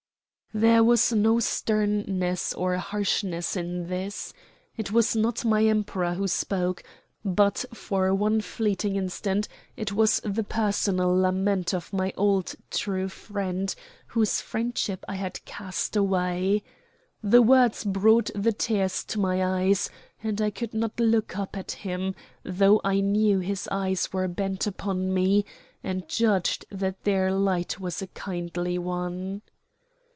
There 0.53 0.83
was 0.83 1.13
no 1.13 1.39
sternness 1.39 2.53
or 2.53 2.75
harshness 2.75 3.55
in 3.55 3.87
this. 3.87 4.33
It 4.75 4.91
was 4.91 5.15
not 5.15 5.45
my 5.45 5.63
Emperor 5.63 6.13
who 6.15 6.27
spoke, 6.27 6.83
but 7.23 7.63
for 7.73 8.13
one 8.13 8.41
fleeting 8.41 8.97
instant 8.97 9.47
it 9.77 9.93
was 9.93 10.19
the 10.25 10.43
personal 10.43 11.17
lament 11.17 11.73
of 11.73 11.93
my 11.93 12.11
old 12.17 12.53
true 12.69 13.07
friend 13.07 13.73
whose 14.07 14.41
friendship 14.41 15.05
I 15.07 15.15
had 15.15 15.39
cast 15.45 15.95
away. 15.95 16.63
The 17.23 17.41
words 17.41 17.85
brought 17.85 18.29
the 18.35 18.51
tears 18.51 19.05
to 19.05 19.21
my 19.21 19.41
eyes, 19.41 19.89
and 20.21 20.41
I 20.41 20.49
could 20.49 20.73
not 20.73 20.99
look 20.99 21.37
up 21.39 21.55
at 21.55 21.71
him, 21.71 22.13
though 22.43 22.81
I 22.83 22.99
knew 22.99 23.39
his 23.39 23.69
eyes 23.71 24.11
were 24.11 24.27
bent 24.27 24.67
upon 24.67 25.13
me, 25.13 25.45
and 25.81 26.09
judged 26.09 26.65
that 26.69 27.05
their 27.05 27.31
light 27.31 27.79
was 27.79 28.01
a 28.01 28.07
kindly 28.07 28.77
one. 28.77 29.43